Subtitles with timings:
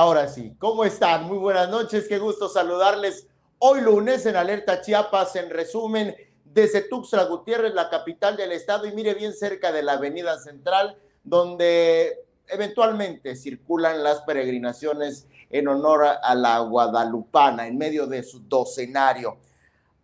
[0.00, 1.24] Ahora sí, ¿cómo están?
[1.24, 3.26] Muy buenas noches, qué gusto saludarles.
[3.58, 8.92] Hoy lunes en Alerta Chiapas, en resumen, desde Tuxtla Gutiérrez, la capital del estado, y
[8.92, 12.18] mire bien cerca de la Avenida Central, donde
[12.48, 19.36] eventualmente circulan las peregrinaciones en honor a la Guadalupana, en medio de su docenario.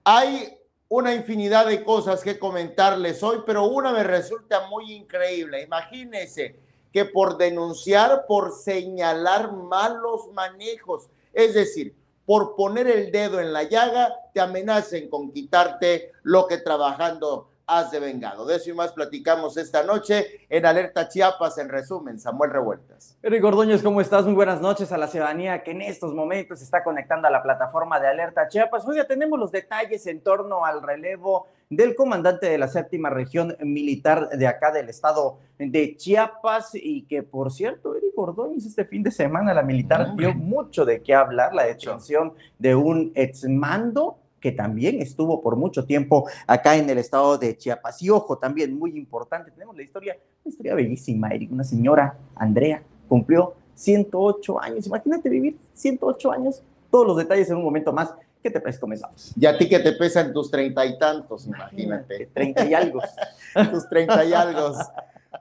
[0.05, 0.59] Hay
[0.91, 5.63] una infinidad de cosas que comentarles hoy, pero una me resulta muy increíble.
[5.63, 13.53] Imagínense que por denunciar, por señalar malos manejos, es decir, por poner el dedo en
[13.53, 18.47] la llaga, te amenacen con quitarte lo que trabajando has devengado.
[18.47, 23.19] De eso y más platicamos esta noche en Alerta Chiapas, en resumen, Samuel Revueltas.
[23.23, 24.25] Eric Ordóñez, ¿cómo estás?
[24.25, 27.43] Muy buenas noches a la ciudadanía que en estos momentos se está conectando a la
[27.43, 28.87] plataforma de Alerta Chiapas.
[28.87, 33.57] Hoy ya tenemos los detalles en torno al relevo del comandante de la séptima región
[33.61, 39.03] militar de acá del estado de Chiapas y que, por cierto, Eric Ordóñez, este fin
[39.03, 44.53] de semana la militar dio mucho de qué hablar, la detención de un exmando que
[44.53, 48.01] también estuvo por mucho tiempo acá en el estado de Chiapas.
[48.01, 52.81] Y ojo, también muy importante, tenemos la historia, una historia bellísima, Eric, una señora, Andrea,
[53.09, 54.87] cumplió 108 años.
[54.87, 58.15] Imagínate vivir 108 años, todos los detalles en un momento más.
[58.41, 58.79] ¿Qué te parece?
[58.79, 59.33] Comenzamos.
[59.37, 62.31] Y a ti que te pesan tus treinta y tantos, imagínate.
[62.33, 63.01] Treinta y algo.
[63.73, 64.75] tus treinta y algo.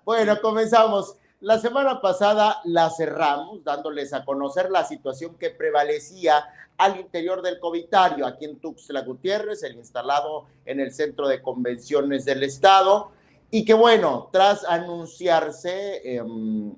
[0.03, 1.15] Bueno, comenzamos.
[1.45, 6.43] La semana pasada la cerramos dándoles a conocer la situación que prevalecía
[6.75, 12.25] al interior del Covitario, aquí en Tuxtla Gutiérrez, el instalado en el Centro de Convenciones
[12.25, 13.11] del Estado,
[13.51, 16.73] y que bueno, tras anunciarse, em,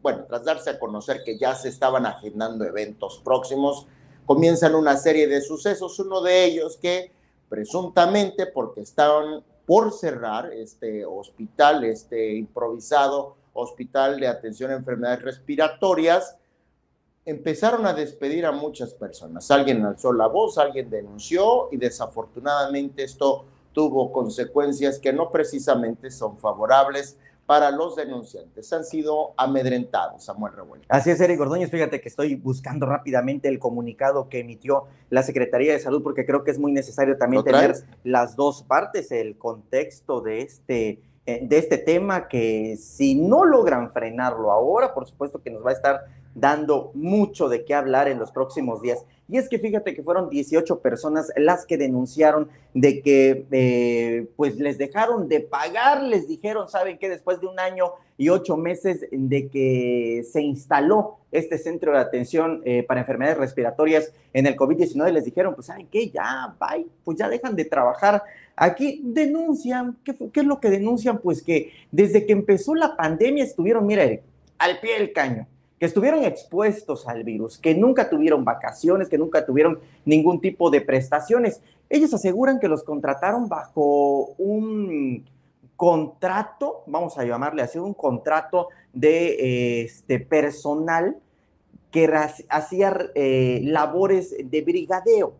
[0.00, 3.86] bueno, tras darse a conocer que ya se estaban agendando eventos próximos,
[4.24, 7.12] comienzan una serie de sucesos, uno de ellos que
[7.50, 16.36] presuntamente porque estaban por cerrar este hospital, este improvisado hospital de atención a enfermedades respiratorias,
[17.24, 19.50] empezaron a despedir a muchas personas.
[19.50, 26.38] Alguien alzó la voz, alguien denunció y desafortunadamente esto tuvo consecuencias que no precisamente son
[26.38, 27.16] favorables
[27.46, 28.72] para los denunciantes.
[28.72, 30.86] Han sido amedrentados, Samuel Revuelta.
[30.88, 31.68] Así es, Eric Ordóñez.
[31.68, 36.44] Fíjate que estoy buscando rápidamente el comunicado que emitió la Secretaría de Salud porque creo
[36.44, 41.78] que es muy necesario también tener las dos partes, el contexto de este de este
[41.78, 46.00] tema que si no logran frenarlo ahora, por supuesto que nos va a estar
[46.34, 49.04] dando mucho de qué hablar en los próximos días.
[49.28, 54.56] Y es que fíjate que fueron 18 personas las que denunciaron de que eh, pues
[54.56, 57.08] les dejaron de pagar, les dijeron, ¿saben qué?
[57.08, 62.60] Después de un año y ocho meses de que se instaló este centro de atención
[62.64, 66.10] eh, para enfermedades respiratorias en el COVID-19, les dijeron, pues ¿saben qué?
[66.10, 68.24] Ya, bye, pues ya dejan de trabajar.
[68.62, 71.18] Aquí denuncian, ¿qué, ¿qué es lo que denuncian?
[71.18, 74.04] Pues que desde que empezó la pandemia estuvieron, mira,
[74.58, 75.46] al pie del caño
[75.78, 80.82] que estuvieron expuestos al virus, que nunca tuvieron vacaciones, que nunca tuvieron ningún tipo de
[80.82, 81.62] prestaciones.
[81.88, 85.24] Ellos aseguran que los contrataron bajo un
[85.76, 91.16] contrato, vamos a llamarle así, un contrato de este, personal
[91.90, 92.06] que
[92.50, 95.32] hacía eh, labores de brigadeo.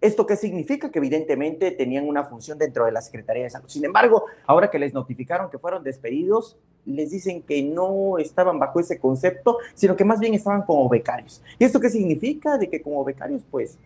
[0.00, 0.90] ¿Esto qué significa?
[0.90, 3.68] Que evidentemente tenían una función dentro de la Secretaría de Salud.
[3.68, 8.78] Sin embargo, ahora que les notificaron que fueron despedidos, les dicen que no estaban bajo
[8.78, 11.42] ese concepto, sino que más bien estaban como becarios.
[11.58, 12.58] ¿Y esto qué significa?
[12.58, 13.76] De que como becarios, pues,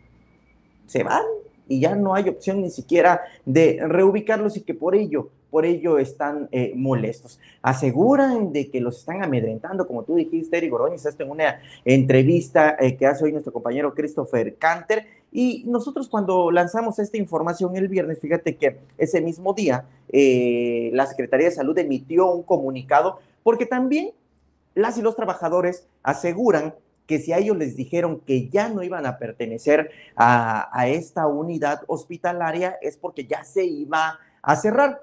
[0.87, 1.25] se van
[1.67, 5.99] y ya no hay opción ni siquiera de reubicarlos y que por ello, por ello
[5.99, 7.41] están eh, molestos.
[7.63, 12.77] Aseguran de que los están amedrentando, como tú dijiste, Eric Ordóñez, esto en una entrevista
[12.79, 17.89] eh, que hace hoy nuestro compañero Christopher Canter, y nosotros cuando lanzamos esta información el
[17.89, 23.65] viernes, fíjate que ese mismo día eh, la Secretaría de Salud emitió un comunicado porque
[23.65, 24.11] también
[24.75, 26.75] las y los trabajadores aseguran
[27.07, 31.27] que si a ellos les dijeron que ya no iban a pertenecer a, a esta
[31.27, 35.01] unidad hospitalaria es porque ya se iba a cerrar.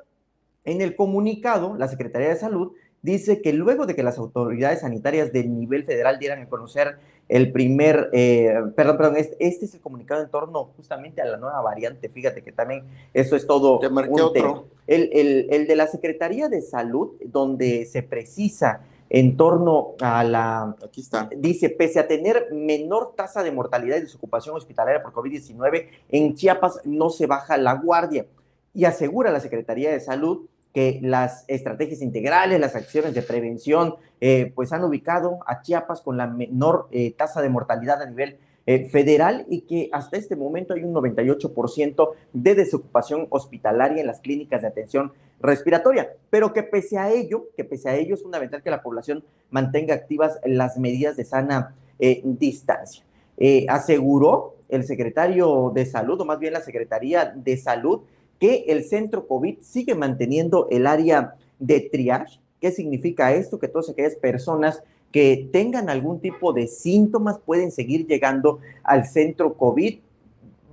[0.63, 5.31] En el comunicado, la Secretaría de Salud dice que luego de que las autoridades sanitarias
[5.31, 6.99] del nivel federal dieran a conocer
[7.29, 11.37] el primer, eh, perdón, perdón, este, este, es el comunicado en torno justamente a la
[11.37, 12.83] nueva variante, fíjate que también
[13.13, 13.77] eso es todo.
[13.77, 14.65] Te marqué otro.
[14.87, 18.81] El, el, el, de la Secretaría de Salud, donde se precisa
[19.11, 20.75] en torno a la...
[20.83, 21.29] Aquí está.
[21.37, 26.81] Dice, pese a tener menor tasa de mortalidad y desocupación hospitalaria por COVID-19, en Chiapas
[26.85, 28.25] no se baja la guardia.
[28.73, 34.51] Y asegura la Secretaría de Salud que las estrategias integrales, las acciones de prevención, eh,
[34.55, 38.37] pues han ubicado a Chiapas con la menor eh, tasa de mortalidad a nivel
[38.71, 44.19] eh, federal y que hasta este momento hay un 98% de desocupación hospitalaria en las
[44.19, 48.61] clínicas de atención respiratoria, pero que pese a ello, que pese a ello es fundamental
[48.61, 53.03] que la población mantenga activas las medidas de sana eh, distancia.
[53.37, 58.01] Eh, aseguró el secretario de salud, o más bien la Secretaría de Salud,
[58.39, 62.39] que el centro COVID sigue manteniendo el área de triage.
[62.61, 63.59] ¿Qué significa esto?
[63.59, 64.81] Que todas aquellas personas
[65.11, 69.99] que tengan algún tipo de síntomas pueden seguir llegando al centro COVID.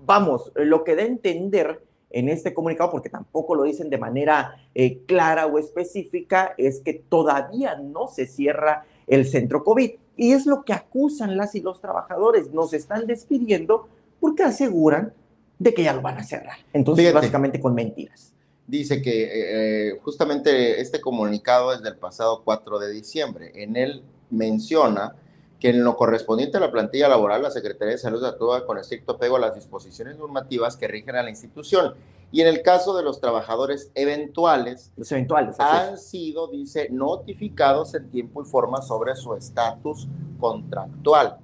[0.05, 4.57] Vamos, lo que da a entender en este comunicado, porque tampoco lo dicen de manera
[4.75, 9.91] eh, clara o específica, es que todavía no se cierra el centro COVID.
[10.17, 12.51] Y es lo que acusan las y los trabajadores.
[12.53, 13.89] Nos están despidiendo
[14.21, 15.13] porque aseguran
[15.59, 16.59] de que ya lo van a cerrar.
[16.73, 18.33] Entonces, básicamente con mentiras.
[18.67, 23.53] Dice que eh, eh, justamente este comunicado es del pasado 4 de diciembre.
[23.55, 25.15] En él menciona
[25.61, 29.13] que en lo correspondiente a la plantilla laboral, la Secretaría de Salud actúa con estricto
[29.13, 31.95] apego a las disposiciones normativas que rigen a la institución.
[32.33, 38.11] Y en el caso de los trabajadores eventuales, los eventuales han sido, dice, notificados en
[38.11, 40.09] tiempo y forma sobre su estatus
[40.41, 41.39] contractual.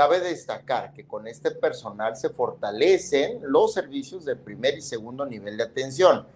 [0.00, 5.58] Cabe destacar que con este personal se fortalecen los servicios de primer y segundo nivel
[5.58, 6.26] de atención,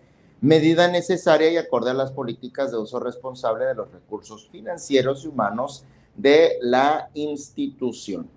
[0.43, 5.29] medida necesaria y acorde a las políticas de uso responsable de los recursos financieros y
[5.29, 8.29] humanos de la institución.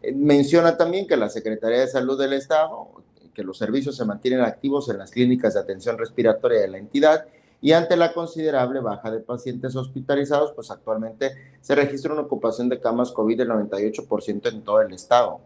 [0.00, 2.86] Eh, menciona también que la Secretaría de Salud del Estado,
[3.34, 7.26] que los servicios se mantienen activos en las clínicas de atención respiratoria de la entidad
[7.60, 12.80] y ante la considerable baja de pacientes hospitalizados, pues actualmente se registra una ocupación de
[12.80, 15.40] camas COVID del 98% en todo el estado.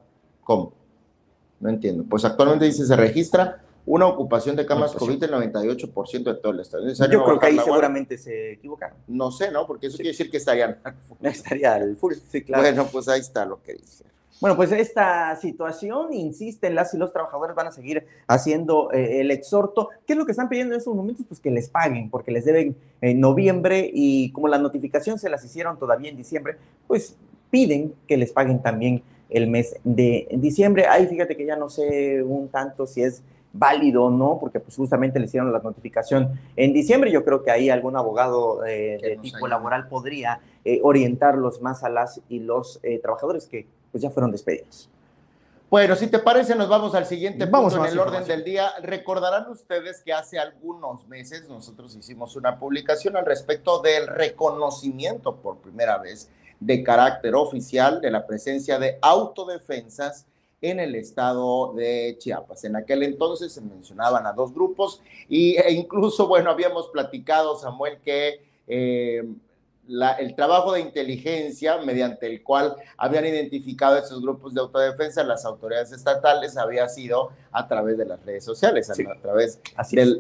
[0.45, 0.73] ¿Cómo?
[1.61, 2.05] No entiendo.
[2.09, 6.61] Pues actualmente dice se registra una ocupación de camas COVID del 98% de todo el
[6.61, 6.87] estado.
[6.89, 8.97] Yo creo que ahí seguramente se equivocaron.
[9.09, 9.67] No sé, ¿no?
[9.67, 10.77] Porque eso quiere decir que estarían.
[11.23, 12.63] Estaría el full, sí, claro.
[12.63, 14.05] Bueno, pues ahí está lo que dice.
[14.43, 19.31] Bueno, pues esta situación, insisten las y los trabajadores van a seguir haciendo eh, el
[19.31, 19.91] exhorto.
[20.05, 21.25] ¿Qué es lo que están pidiendo en estos momentos?
[21.29, 25.45] Pues que les paguen, porque les deben en noviembre y como la notificación se las
[25.45, 26.57] hicieron todavía en diciembre,
[26.89, 27.17] pues
[27.51, 30.87] piden que les paguen también el mes de diciembre.
[30.89, 33.23] Ahí fíjate que ya no sé un tanto si es
[33.53, 37.13] válido o no, porque pues justamente le hicieron la notificación en diciembre.
[37.13, 41.89] Yo creo que ahí algún abogado eh, de tipo laboral podría eh, orientarlos más a
[41.89, 44.89] las y los trabajadores que pues ya fueron despedidos.
[45.71, 48.73] Bueno, si te parece, nos vamos al siguiente vamos punto en el orden del día.
[48.83, 55.59] Recordarán ustedes que hace algunos meses nosotros hicimos una publicación al respecto del reconocimiento por
[55.59, 56.29] primera vez
[56.61, 60.27] de carácter oficial de la presencia de autodefensas
[60.61, 62.65] en el estado de Chiapas.
[62.65, 67.99] En aquel entonces se mencionaban a dos grupos y, e incluso, bueno, habíamos platicado, Samuel,
[68.05, 69.25] que eh,
[69.89, 75.91] el trabajo de inteligencia mediante el cual habían identificado estos grupos de autodefensa las autoridades
[75.93, 79.61] estatales había sido a través de las redes sociales, a través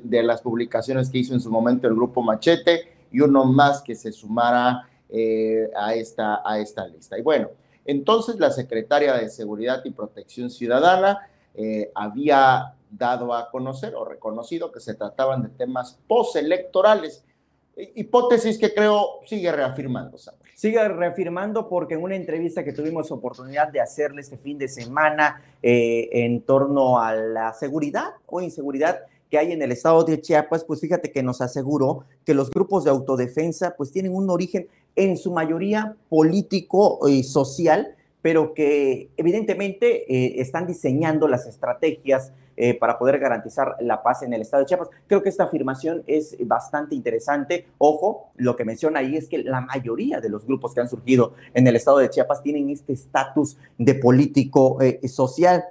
[0.03, 3.95] de las publicaciones que hizo en su momento el grupo Machete y uno más que
[3.95, 7.19] se sumara eh, a, esta, a esta lista.
[7.19, 7.51] Y bueno,
[7.85, 14.73] entonces la secretaria de Seguridad y Protección Ciudadana eh, había dado a conocer o reconocido
[14.73, 17.25] que se trataban de temas postelectorales
[17.77, 20.19] hipótesis que creo sigue reafirmando,
[20.55, 25.43] Sigue reafirmando porque en una entrevista que tuvimos oportunidad de hacerle este fin de semana
[25.63, 29.01] eh, en torno a la seguridad o inseguridad
[29.31, 32.85] que hay en el estado de Chiapas, pues fíjate que nos aseguró que los grupos
[32.85, 40.05] de autodefensa pues tienen un origen en su mayoría político y social, pero que evidentemente
[40.15, 44.67] eh, están diseñando las estrategias eh, para poder garantizar la paz en el estado de
[44.67, 44.91] Chiapas.
[45.07, 47.67] Creo que esta afirmación es bastante interesante.
[47.79, 51.35] Ojo, lo que menciona ahí es que la mayoría de los grupos que han surgido
[51.55, 55.65] en el estado de Chiapas tienen este estatus de político eh, social.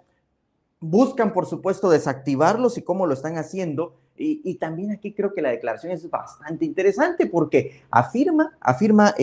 [0.79, 3.93] Buscan, por supuesto, desactivarlos y cómo lo están haciendo.
[4.17, 9.15] Y, también aquí creo que la declaración es bastante interesante porque afirma, afirma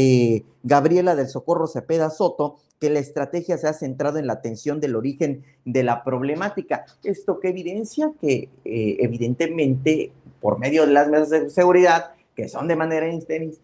[0.64, 4.97] Gabriela del Socorro Cepeda Soto, que la estrategia se ha centrado en la atención del
[4.97, 6.85] origen de la problemática.
[7.02, 12.68] Esto que evidencia que eh, evidentemente por medio de las mesas de seguridad, que son
[12.68, 13.09] de manera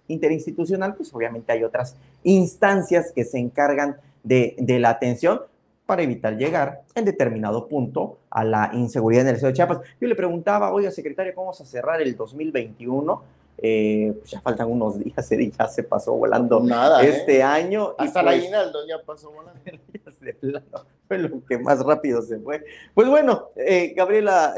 [0.08, 5.42] interinstitucional, pues obviamente hay otras instancias que se encargan de, la atención
[5.86, 9.80] para evitar llegar en determinado punto a la inseguridad en el estado de Chiapas.
[10.00, 13.22] Yo le preguntaba, oiga, secretario, ¿cómo vamos a cerrar el 2021?
[13.58, 17.10] Eh, pues ya faltan unos días, ya se pasó volando Nada, ¿eh?
[17.10, 17.94] este año.
[17.98, 18.50] Hasta la pues,
[18.88, 19.60] ya pasó volando.
[21.08, 22.64] fue lo que más rápido se fue.
[22.94, 24.54] Pues bueno, eh, Gabriela,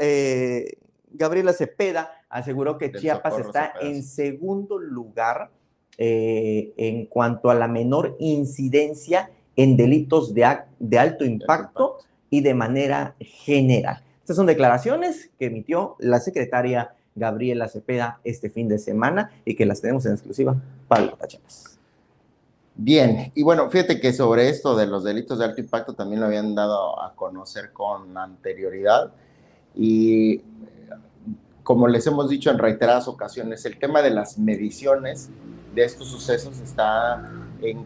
[1.11, 5.49] Gabriela Cepeda aseguró que Chiapas está en segundo lugar
[5.97, 10.47] en cuanto a la menor incidencia en delitos de,
[10.79, 11.97] de alto impacto
[12.29, 14.01] y de manera general.
[14.21, 19.65] Estas son declaraciones que emitió la secretaria Gabriela Cepeda este fin de semana y que
[19.65, 20.55] las tenemos en exclusiva
[20.87, 21.77] para los tachapas.
[22.75, 26.27] Bien, y bueno, fíjate que sobre esto de los delitos de alto impacto también lo
[26.27, 29.11] habían dado a conocer con anterioridad
[29.75, 30.41] y
[31.63, 35.29] como les hemos dicho en reiteradas ocasiones, el tema de las mediciones
[35.75, 37.29] de estos sucesos está
[37.61, 37.85] en,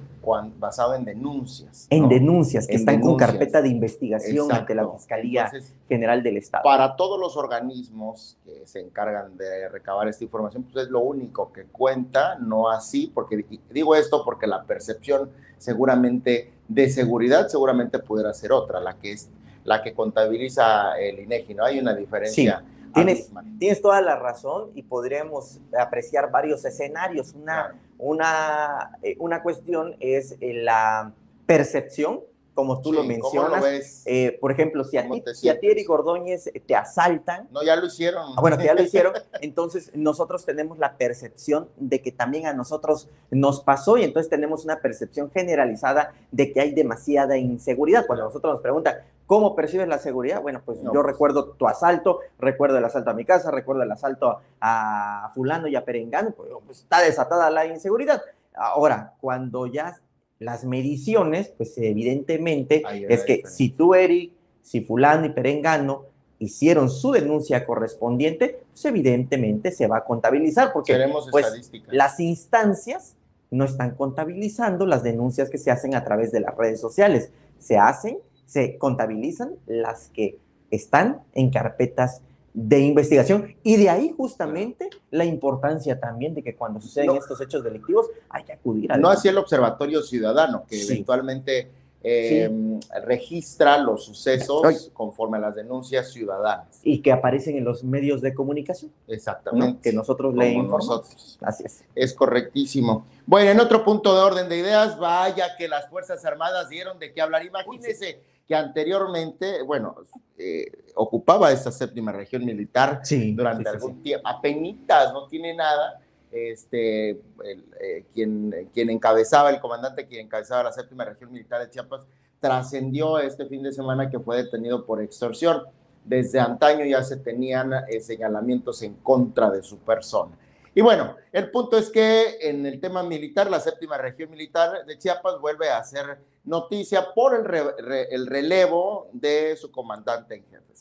[0.59, 1.87] basado en denuncias.
[1.89, 5.51] En denuncias, que están con carpeta de investigación ante la Fiscalía
[5.87, 6.63] General del Estado.
[6.63, 11.51] Para todos los organismos que se encargan de recabar esta información, pues es lo único
[11.51, 18.33] que cuenta, no así, porque digo esto porque la percepción seguramente de seguridad seguramente pudiera
[18.33, 19.29] ser otra, la que es
[19.63, 21.65] la que contabiliza el INEGI, ¿no?
[21.65, 22.63] Hay una diferencia.
[22.93, 27.33] Tienes, tienes, toda la razón y podríamos apreciar varios escenarios.
[27.33, 31.13] Una, una, eh, una cuestión es eh, la
[31.45, 32.21] percepción
[32.53, 34.03] como tú lo mencionas.
[34.05, 37.47] Eh, por ejemplo, si a, ti, si a ti, Eric Ordóñez, te asaltan.
[37.51, 38.33] No, ya lo hicieron.
[38.35, 39.13] Ah, bueno, que ya lo hicieron.
[39.41, 44.65] entonces, nosotros tenemos la percepción de que también a nosotros nos pasó y entonces tenemos
[44.65, 48.05] una percepción generalizada de que hay demasiada inseguridad.
[48.05, 48.95] Cuando nosotros nos preguntan,
[49.31, 50.41] ¿cómo percibes la seguridad?
[50.41, 51.05] Bueno, pues yo pues.
[51.05, 55.77] recuerdo tu asalto, recuerdo el asalto a mi casa, recuerdo el asalto a Fulano y
[55.77, 58.21] a Perengano, pues, pues está desatada la inseguridad.
[58.53, 60.01] Ahora, cuando ya
[60.39, 64.33] las mediciones, pues evidentemente es que si tú, Eric,
[64.63, 66.07] si fulano y perengano
[66.37, 70.99] hicieron su denuncia correspondiente, pues evidentemente se va a contabilizar porque
[71.31, 73.15] pues, las instancias
[73.49, 77.31] no están contabilizando las denuncias que se hacen a través de las redes sociales.
[77.59, 78.17] Se hacen,
[78.51, 80.37] se contabilizan las que
[80.71, 82.21] están en carpetas
[82.53, 83.55] de investigación.
[83.63, 88.43] Y de ahí justamente la importancia también de que cuando suceden estos hechos delictivos hay
[88.43, 88.97] que acudir a...
[88.97, 91.69] No así el Observatorio Ciudadano, que eventualmente
[92.03, 96.79] em, registra los sucesos conforme a las denuncias ciudadanas.
[96.83, 98.91] Y que aparecen en los medios de comunicación.
[99.07, 99.89] Exactamente.
[99.89, 100.67] Que nosotros leemos.
[100.67, 101.37] Nosotros.
[101.41, 101.83] Así es.
[101.95, 103.05] Es correctísimo.
[103.25, 107.13] Bueno, en otro punto de orden de ideas, vaya que las Fuerzas Armadas dieron de
[107.13, 107.45] qué hablar.
[107.45, 109.95] Imagínense que anteriormente, bueno,
[110.37, 110.65] eh,
[110.95, 113.01] ocupaba esta séptima región militar
[113.33, 116.00] durante algún tiempo, apenitas, no tiene nada,
[116.31, 122.05] este, eh, quien, quien encabezaba, el comandante quien encabezaba la séptima región militar de Chiapas,
[122.39, 125.63] trascendió este fin de semana que fue detenido por extorsión.
[126.03, 130.37] Desde antaño ya se tenían eh, señalamientos en contra de su persona.
[130.73, 134.97] Y bueno, el punto es que en el tema militar, la séptima región militar de
[134.97, 140.71] Chiapas vuelve a hacer noticia por el, el relevo de su comandante en jefe.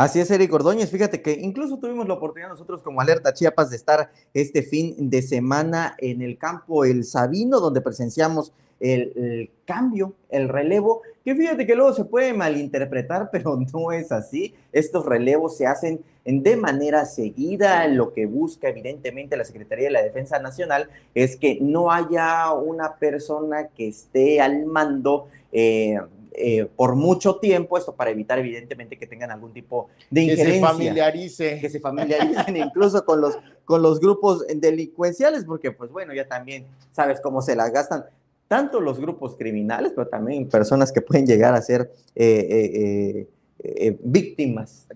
[0.00, 0.90] Así es, Eric Ordóñez.
[0.90, 5.20] Fíjate que incluso tuvimos la oportunidad nosotros como Alerta Chiapas de estar este fin de
[5.20, 11.74] semana en el campo El Sabino, donde presenciamos el, cambio, el relevo, que fíjate que
[11.74, 14.54] luego se puede malinterpretar, pero no es así.
[14.72, 17.86] Estos relevos se hacen de manera seguida.
[17.86, 22.94] Lo que busca evidentemente la Secretaría de la Defensa Nacional es que no haya una
[22.94, 25.28] persona que esté al mando.
[25.52, 25.98] Eh,
[26.32, 30.52] eh, por mucho tiempo, esto para evitar evidentemente que tengan algún tipo de injerencia.
[30.52, 31.58] Que se familiarice.
[31.60, 36.66] Que se familiaricen incluso con los, con los grupos delincuenciales, porque pues bueno, ya también
[36.92, 38.04] sabes cómo se las gastan
[38.48, 43.26] tanto los grupos criminales, pero también personas que pueden llegar a ser eh,
[43.62, 44.86] eh, víctimas.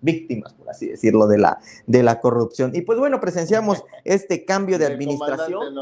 [0.00, 2.72] víctimas, por así decirlo, de la, de la corrupción.
[2.74, 5.74] Y pues bueno, presenciamos este cambio de administración.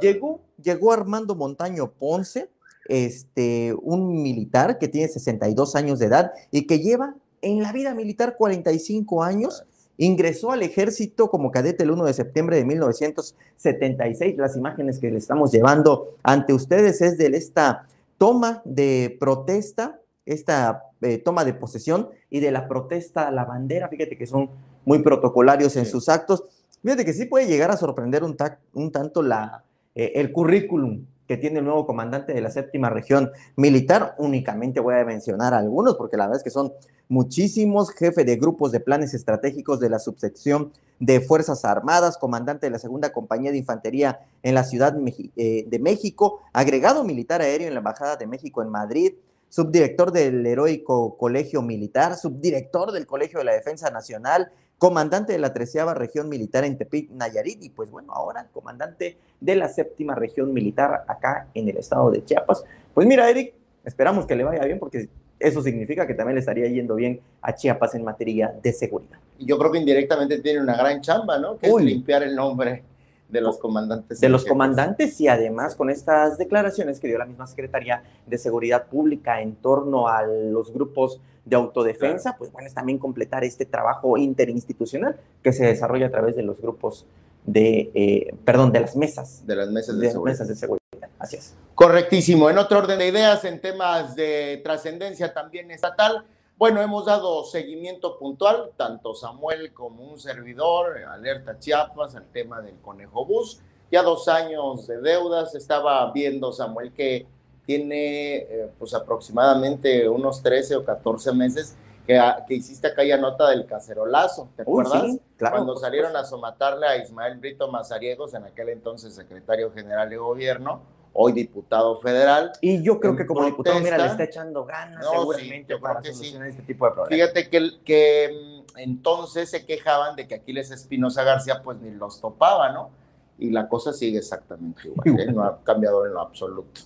[0.00, 2.50] llegó, llegó Armando Montaño Ponce,
[2.90, 7.94] este, un militar que tiene 62 años de edad y que lleva en la vida
[7.94, 9.64] militar 45 años.
[9.96, 14.36] Ingresó al ejército como cadete el 1 de septiembre de 1976.
[14.38, 17.86] Las imágenes que le estamos llevando ante ustedes es de esta
[18.18, 23.88] toma de protesta, esta eh, toma de posesión y de la protesta a la bandera.
[23.88, 24.50] Fíjate que son
[24.84, 26.44] muy protocolarios en sus actos.
[26.82, 28.36] Fíjate que sí puede llegar a sorprender un,
[28.72, 33.30] un tanto la, eh, el currículum que tiene el nuevo comandante de la séptima región
[33.54, 34.16] militar.
[34.18, 36.72] Únicamente voy a mencionar algunos, porque la verdad es que son
[37.08, 37.92] muchísimos.
[37.92, 42.80] Jefe de grupos de planes estratégicos de la subsección de Fuerzas Armadas, comandante de la
[42.80, 44.92] segunda compañía de infantería en la Ciudad
[45.36, 49.12] eh, de México, agregado militar aéreo en la Embajada de México en Madrid,
[49.50, 55.52] subdirector del heroico Colegio Militar, subdirector del Colegio de la Defensa Nacional, comandante de la
[55.52, 60.54] treceava región militar en Tepic, Nayarit, y pues bueno, ahora comandante de la séptima región
[60.54, 62.64] militar acá en el estado de Chiapas.
[62.94, 63.52] Pues mira, Eric,
[63.84, 67.54] esperamos que le vaya bien porque eso significa que también le estaría yendo bien a
[67.54, 69.18] Chiapas en materia de seguridad.
[69.38, 71.58] Yo creo que indirectamente tiene una gran chamba, ¿no?
[71.58, 72.84] Que es limpiar el nombre
[73.30, 74.20] de los comandantes.
[74.20, 78.86] De los comandantes y además con estas declaraciones que dio la misma Secretaría de Seguridad
[78.86, 84.16] Pública en torno a los grupos de autodefensa, pues bueno, es también completar este trabajo
[84.16, 87.06] interinstitucional que se desarrolla a través de los grupos
[87.46, 89.46] de, eh, perdón, de las mesas.
[89.46, 90.32] De las mesas de, seguridad.
[90.32, 90.80] Mesas de seguridad.
[91.18, 91.54] Así es.
[91.74, 92.50] Correctísimo.
[92.50, 96.24] En otro orden de ideas, en temas de trascendencia también estatal,
[96.60, 102.78] bueno, hemos dado seguimiento puntual, tanto Samuel como un servidor, Alerta Chiapas, al tema del
[102.80, 103.62] Conejo Bus.
[103.90, 107.26] Ya dos años de deudas, estaba viendo Samuel que
[107.64, 111.76] tiene eh, pues aproximadamente unos 13 o 14 meses
[112.06, 115.16] que, que hiciste aquella nota del cacerolazo, ¿te acuerdas?
[115.38, 120.18] claro, Cuando salieron a somatarle a Ismael Brito Mazariegos, en aquel entonces secretario general de
[120.18, 120.82] gobierno,
[121.22, 122.52] hoy diputado federal.
[122.62, 126.62] Y yo creo que como diputado, mira, le está echando ganas seguramente para solucionar este
[126.62, 127.10] tipo de problemas.
[127.10, 132.20] Fíjate que, que mm, entonces se quejaban de que Aquiles Espinosa García pues ni los
[132.22, 132.90] topaba, ¿no?
[133.38, 135.32] Y la cosa sigue exactamente igual, ¿eh?
[135.32, 136.80] no ha cambiado en lo absoluto.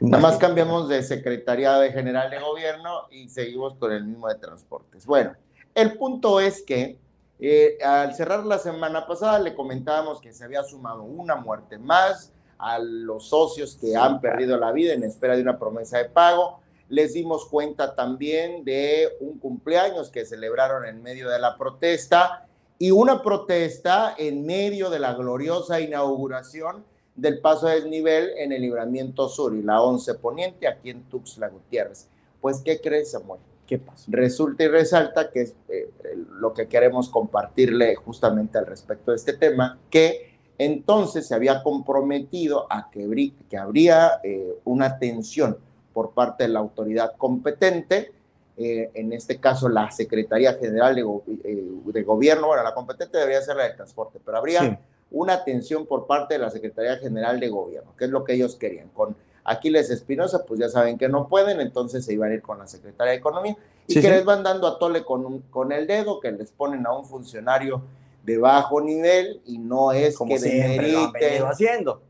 [0.00, 4.36] Nada más cambiamos de Secretaría de General de Gobierno y seguimos con el mismo de
[4.36, 5.04] transportes.
[5.04, 5.34] Bueno,
[5.74, 6.96] el punto es que
[7.40, 12.32] eh, al cerrar la semana pasada le comentábamos que se había sumado una muerte más,
[12.60, 16.60] a los socios que han perdido la vida en espera de una promesa de pago.
[16.88, 22.46] Les dimos cuenta también de un cumpleaños que celebraron en medio de la protesta
[22.78, 28.62] y una protesta en medio de la gloriosa inauguración del paso de desnivel en el
[28.62, 32.08] libramiento sur y la 11 poniente aquí en Tuxtla Gutiérrez.
[32.40, 33.40] Pues, ¿qué crees, Samuel?
[33.66, 34.06] ¿Qué pasa?
[34.08, 35.90] Resulta y resalta que es eh,
[36.32, 40.29] lo que queremos compartirle justamente al respecto de este tema, que
[40.60, 45.56] entonces se había comprometido a que, que habría eh, una atención
[45.94, 48.12] por parte de la autoridad competente,
[48.58, 53.56] eh, en este caso la Secretaría General eh, de, Gobierno, bueno, la competente debería ser
[53.56, 54.78] la de transporte, pero habría
[55.10, 58.56] una atención por parte de la Secretaría General de Gobierno, que es lo que ellos
[58.56, 58.90] querían.
[58.90, 62.58] Con Aquiles Espinosa, pues ya saben que no pueden, entonces se iban a ir con
[62.58, 66.20] la Secretaría de Economía y que les van dando a tole con, con el dedo,
[66.20, 67.80] que les ponen a un funcionario
[68.22, 72.02] de bajo nivel y no es que demeriten, haciendo.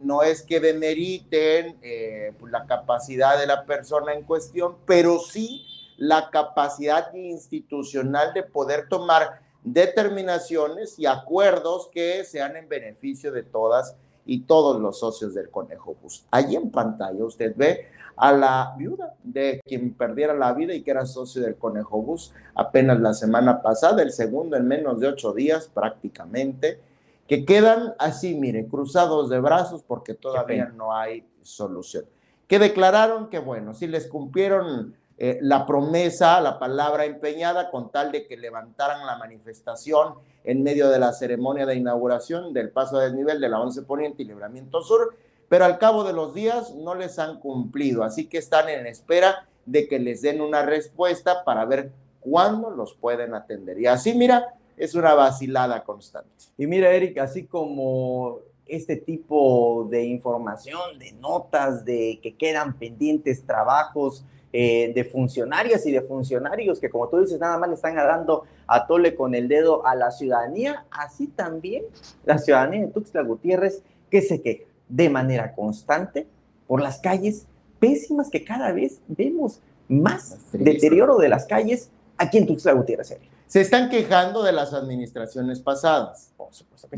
[0.00, 5.64] no es que demeriten eh, pues, la capacidad de la persona en cuestión, pero sí
[5.98, 13.96] la capacidad institucional de poder tomar determinaciones y acuerdos que sean en beneficio de todas
[14.24, 16.24] y todos los socios del Conejo Bus.
[16.30, 20.90] Allí en pantalla usted ve a la viuda de quien perdiera la vida y que
[20.90, 25.32] era socio del Conejo Bus apenas la semana pasada, el segundo en menos de ocho
[25.32, 26.80] días prácticamente,
[27.28, 32.04] que quedan así, mire, cruzados de brazos porque todavía no hay solución.
[32.48, 38.12] Que declararon que, bueno, si les cumplieron eh, la promesa, la palabra empeñada, con tal
[38.12, 43.04] de que levantaran la manifestación en medio de la ceremonia de inauguración del paso a
[43.04, 45.14] desnivel de la 11 Poniente y Libramiento Sur,
[45.48, 49.48] pero al cabo de los días no les han cumplido, así que están en espera
[49.66, 53.78] de que les den una respuesta para ver cuándo los pueden atender.
[53.78, 56.30] Y así, mira, es una vacilada constante.
[56.56, 63.44] Y mira, Eric, así como este tipo de información, de notas, de que quedan pendientes
[63.44, 67.96] trabajos eh, de funcionarias y de funcionarios que, como tú dices, nada más le están
[67.96, 71.84] dando a tole con el dedo a la ciudadanía, así también
[72.24, 76.26] la ciudadanía de Tuxtla Gutiérrez que se queja de manera constante
[76.66, 77.46] por las calles
[77.78, 83.18] pésimas que cada vez vemos más deterioro de las calles aquí en Tuxtla Gutiérrez.
[83.46, 86.32] Se están quejando de las administraciones pasadas,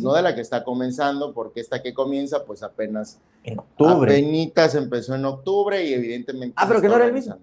[0.00, 4.12] no de la que está comenzando, porque esta que comienza, pues apenas en octubre.
[4.12, 6.55] Apenas empezó en octubre y evidentemente.
[6.57, 7.38] Ah, pero que no era el mismo.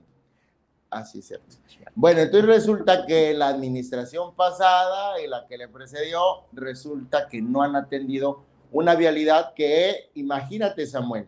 [0.89, 1.55] Así es cierto.
[1.95, 6.19] Bueno, entonces resulta que la administración pasada y la que le precedió,
[6.51, 11.27] resulta que no han atendido una vialidad que, imagínate Samuel,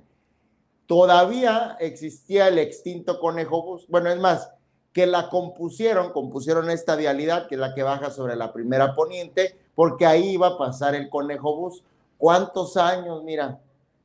[0.86, 3.86] todavía existía el extinto conejo bus.
[3.88, 4.49] Bueno, es más,
[4.93, 9.56] que la compusieron, compusieron esta vialidad, que es la que baja sobre la primera poniente,
[9.75, 11.84] porque ahí iba a pasar el conejo bus.
[12.17, 13.23] ¿Cuántos años?
[13.23, 13.60] Mira,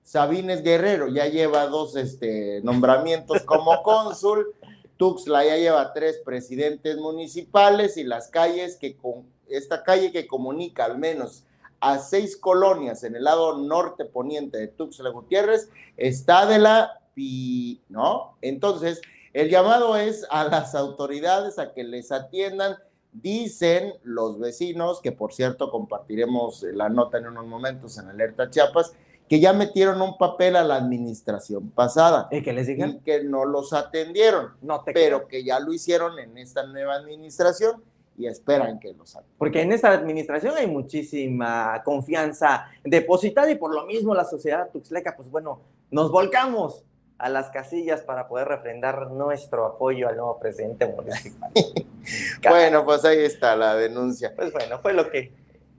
[0.04, 4.54] Sabines Guerrero ya lleva dos este, nombramientos como cónsul,
[4.96, 10.84] Tuxla ya lleva tres presidentes municipales y las calles que con esta calle que comunica
[10.84, 11.44] al menos
[11.84, 15.68] a seis colonias en el lado norte poniente de Tuxtla Gutiérrez,
[15.98, 18.38] está de la Pi, ¿no?
[18.40, 19.02] Entonces,
[19.34, 22.76] el llamado es a las autoridades a que les atiendan.
[23.12, 28.94] Dicen los vecinos, que por cierto compartiremos la nota en unos momentos en Alerta Chiapas,
[29.28, 32.28] que ya metieron un papel a la administración pasada.
[32.30, 33.00] ¿Y que les digan?
[33.00, 37.82] que no los atendieron, no pero que ya lo hicieron en esta nueva administración
[38.16, 39.30] y esperan que lo salgan.
[39.38, 45.16] Porque en esta administración hay muchísima confianza depositada y por lo mismo la sociedad tuxleca,
[45.16, 46.84] pues bueno, nos volcamos
[47.18, 51.50] a las casillas para poder refrendar nuestro apoyo al nuevo presidente municipal.
[52.48, 54.34] bueno, pues ahí está la denuncia.
[54.34, 55.32] Pues bueno, fue lo que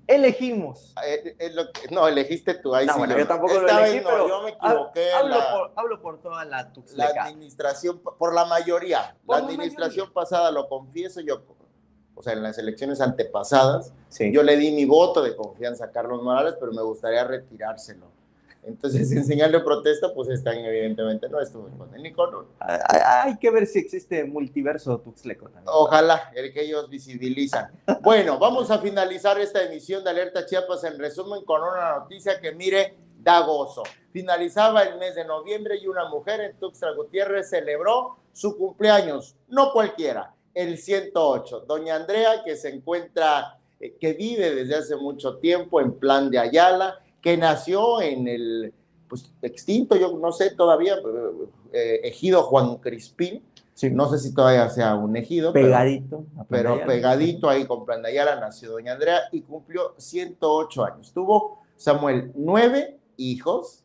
[0.08, 0.94] elegimos.
[1.06, 1.56] Eh, eh,
[1.92, 2.74] no, elegiste tú.
[2.74, 5.12] Ahí no, sí bueno, yo, tampoco lo elegí, pero yo me equivoqué.
[5.14, 9.16] Hablo, por, hablo por, toda la La administración, por la mayoría.
[9.28, 11.44] la administración pasada, lo confieso, yo,
[12.16, 13.94] o sea, en las elecciones antepasadas,
[14.32, 18.08] yo le di mi voto de confianza a Carlos Morales, pero me gustaría retirárselo.
[18.66, 22.48] Entonces, en señal de protesta, pues están evidentemente no estuvo con el Nico.
[22.60, 25.68] Hay que ver si existe multiverso Tuxleco también.
[25.68, 27.72] Ojalá, el que ellos visibilizan.
[28.02, 32.52] Bueno, vamos a finalizar esta emisión de Alerta Chiapas en resumen con una noticia que
[32.52, 33.82] mire, da gozo.
[34.12, 39.72] Finalizaba el mes de noviembre y una mujer en Tuxtla Gutiérrez celebró su cumpleaños, no
[39.72, 41.66] cualquiera, el 108.
[41.68, 46.40] Doña Andrea, que se encuentra, eh, que vive desde hace mucho tiempo en plan de
[46.40, 48.74] Ayala, que nació en el
[49.08, 50.96] pues, extinto, yo no sé todavía,
[51.72, 53.44] eh, ejido Juan Crispín.
[53.92, 55.52] No sé si todavía sea un ejido.
[55.52, 56.26] Pegadito.
[56.50, 61.12] Pero, pegadito ahí con Plandayala nació Doña Andrea y cumplió 108 años.
[61.12, 63.85] Tuvo Samuel nueve hijos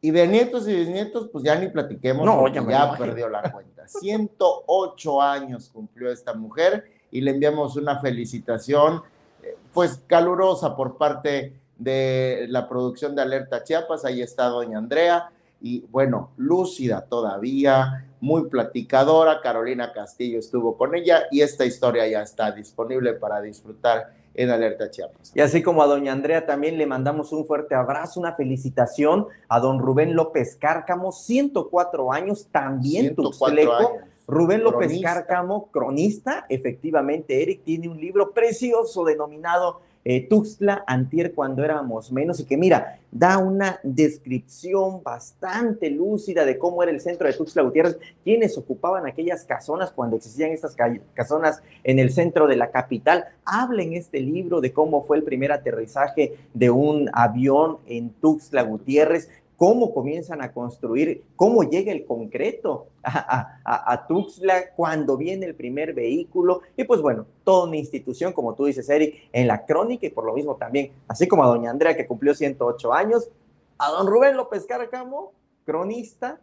[0.00, 3.86] y de nietos y bisnietos, pues ya ni platiquemos, no, ya, ya perdió la cuenta.
[3.86, 9.02] 108 años cumplió esta mujer y le enviamos una felicitación,
[9.42, 15.30] eh, pues calurosa por parte de la producción de Alerta Chiapas, ahí está doña Andrea,
[15.60, 22.22] y bueno, lúcida todavía, muy platicadora, Carolina Castillo estuvo con ella y esta historia ya
[22.22, 25.32] está disponible para disfrutar en Alerta Chiapas.
[25.34, 29.60] Y así como a doña Andrea también le mandamos un fuerte abrazo, una felicitación a
[29.60, 33.98] don Rubén López Cárcamo, 104 años, también tuxleco.
[34.26, 41.64] Rubén López Cárcamo, cronista, efectivamente, Eric tiene un libro precioso denominado eh, Tuxtla Antier cuando
[41.64, 47.26] éramos menos y que mira, da una descripción bastante lúcida de cómo era el centro
[47.26, 50.76] de Tuxtla Gutiérrez, quienes ocupaban aquellas casonas cuando existían estas
[51.14, 53.26] casonas en el centro de la capital.
[53.44, 58.62] Habla en este libro de cómo fue el primer aterrizaje de un avión en Tuxtla
[58.62, 59.28] Gutiérrez,
[59.60, 66.62] cómo comienzan a construir, cómo llega el concreto a, Tuxtla, cuando viene el primer vehículo,
[66.78, 70.24] y pues bueno, toda una institución, como tú dices, Eric, en la crónica, y por
[70.24, 73.28] lo mismo también, así como a doña Andrea, que cumplió 108 años,
[73.76, 75.32] a don Rubén López Caracamo,
[75.66, 76.40] cronista,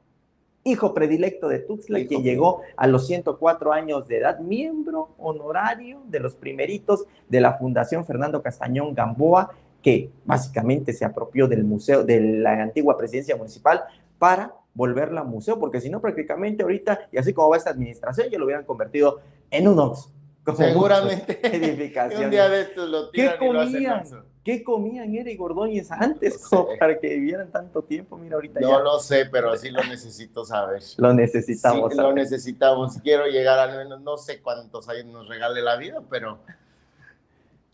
[0.64, 6.20] hijo predilecto de Tuxtla, quien llegó a los 104 años de edad, miembro honorario de
[6.20, 9.56] los primeritos de la Fundación Fernando Castañón Gamboa,
[9.88, 13.86] que básicamente se apropió del museo, de la antigua presidencia municipal
[14.20, 18.28] para volverla a museo, porque si no, prácticamente ahorita, y así como va esta administración,
[18.30, 20.10] ya lo hubieran convertido en un OX.
[20.58, 21.40] Seguramente.
[21.56, 22.26] Edificación.
[22.26, 24.04] un día de estos lo tiran ¿Qué comían?
[24.44, 28.18] ¿Qué comían Eric Gordóñez antes para que vivieran tanto tiempo?
[28.18, 30.82] Mira, ahorita no lo sé, pero sí lo necesito saber.
[30.98, 31.94] lo necesitamos.
[31.94, 32.98] Sí, lo necesitamos.
[33.02, 36.40] Quiero llegar al menos, no sé cuántos años nos regale la vida, pero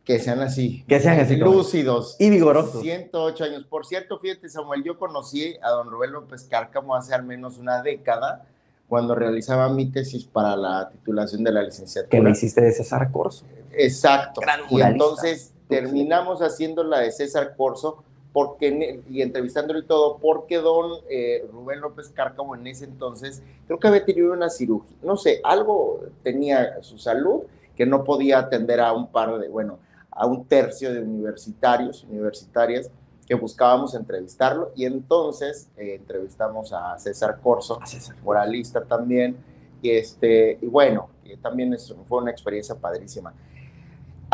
[0.04, 0.84] que sean así.
[0.88, 1.38] Que sean así.
[1.38, 2.16] Lúcidos.
[2.20, 2.82] Y vigorosos.
[2.82, 3.64] 108 años.
[3.64, 7.82] Por cierto, fíjate, Samuel, yo conocí a don Rubén López Cárcamo hace al menos una
[7.82, 8.46] década,
[8.90, 12.10] cuando realizaba mi tesis para la titulación de la licenciatura.
[12.10, 13.46] Que me hiciste de César Corso.
[13.72, 14.42] Exacto.
[14.70, 21.00] y entonces terminamos haciendo la de César Corso porque, y entrevistándolo y todo, porque don
[21.10, 25.40] eh, Rubén López Cárcamo en ese entonces, creo que había tenido una cirugía, no sé,
[25.44, 27.44] algo tenía su salud
[27.78, 29.80] que no podía atender a un par de, bueno,
[30.16, 32.90] a un tercio de universitarios, universitarias,
[33.26, 37.80] que buscábamos entrevistarlo y entonces eh, entrevistamos a César Corso,
[38.24, 39.38] moralista también,
[39.82, 41.10] y, este, y bueno,
[41.42, 41.76] también
[42.08, 43.34] fue una experiencia padrísima.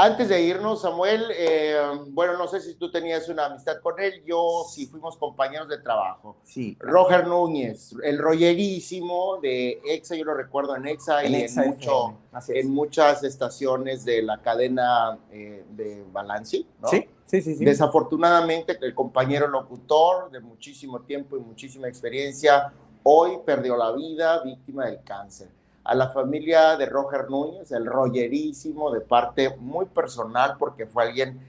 [0.02, 1.78] Antes de irnos, Samuel, eh,
[2.12, 5.78] bueno, no sé si tú tenías una amistad con él, yo sí fuimos compañeros de
[5.80, 6.38] trabajo.
[6.46, 6.78] Sí.
[6.80, 12.72] Roger Núñez, el rollerísimo de EXA, yo lo recuerdo en EXA y en, mucho, en
[12.72, 16.88] muchas estaciones de la cadena eh, de Balanci, ¿no?
[16.88, 17.66] Sí, sí, sí, sí.
[17.66, 22.72] Desafortunadamente, el compañero locutor de muchísimo tiempo y muchísima experiencia,
[23.04, 28.92] hoy perdió la vida víctima del cáncer a la familia de Roger Núñez, el rollerísimo,
[28.92, 31.40] de parte muy personal, porque fue alguien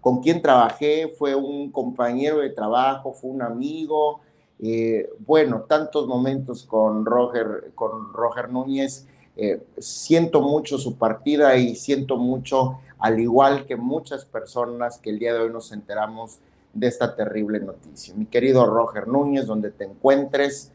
[0.00, 4.20] con quien trabajé, fue un compañero de trabajo, fue un amigo.
[4.58, 9.06] Eh, bueno, tantos momentos con Roger, con Roger Núñez.
[9.36, 15.18] Eh, siento mucho su partida y siento mucho, al igual que muchas personas que el
[15.18, 16.38] día de hoy nos enteramos
[16.72, 18.14] de esta terrible noticia.
[18.14, 20.72] Mi querido Roger Núñez, donde te encuentres,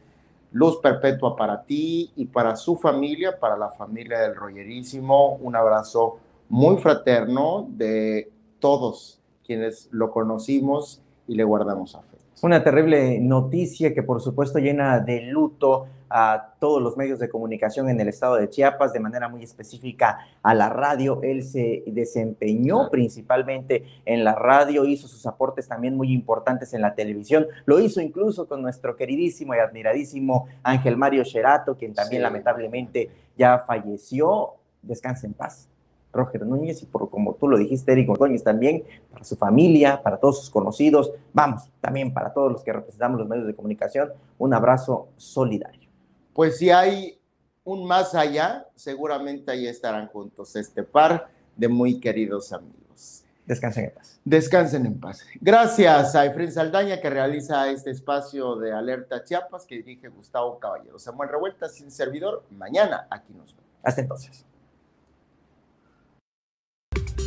[0.55, 5.35] luz perpetua para ti y para su familia, para la familia del Royerísimo.
[5.35, 12.24] Un abrazo muy fraterno de todos quienes lo conocimos y le guardamos afecto.
[12.41, 17.89] Una terrible noticia que por supuesto llena de luto a todos los medios de comunicación
[17.89, 21.21] en el estado de Chiapas, de manera muy específica a la radio.
[21.23, 26.93] Él se desempeñó principalmente en la radio, hizo sus aportes también muy importantes en la
[26.93, 33.09] televisión, lo hizo incluso con nuestro queridísimo y admiradísimo Ángel Mario Sherato, quien también lamentablemente
[33.37, 34.55] ya falleció.
[34.81, 35.67] Descanse en paz.
[36.15, 40.17] Roger Núñez y por como tú lo dijiste, Eric Ordóñez también, para su familia, para
[40.17, 44.54] todos sus conocidos, vamos, también para todos los que representamos los medios de comunicación, un
[44.54, 45.89] abrazo solidario.
[46.34, 47.19] Pues si hay
[47.63, 53.23] un más allá, seguramente ahí estarán juntos este par de muy queridos amigos.
[53.45, 54.19] Descansen en paz.
[54.25, 55.23] Descansen en paz.
[55.39, 60.97] Gracias a Efren Saldaña que realiza este espacio de Alerta Chiapas que dirige Gustavo Caballero.
[60.97, 63.69] Samuel Revuelta, sin servidor, mañana aquí nos vemos.
[63.84, 64.45] Hasta entonces.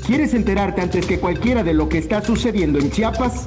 [0.08, 3.44] ¿Quieres enterarte antes que cualquiera de lo que está sucediendo en Chiapas?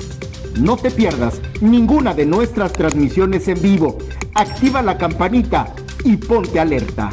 [0.60, 3.97] No te pierdas ninguna de nuestras transmisiones en vivo.
[4.36, 7.10] Activa la campanita y ponte alerta.